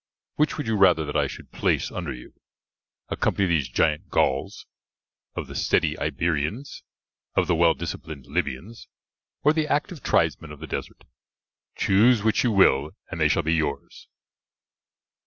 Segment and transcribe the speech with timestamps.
[0.33, 2.33] Which would you rather that I should place under you
[3.09, 4.65] a company of these giant Gauls,
[5.35, 6.81] of the steady Iberians,
[7.35, 8.87] of the well disciplined Libyans,
[9.43, 11.03] or the active tribesmen of the desert?
[11.75, 14.07] Choose which you will, and they shall be yours."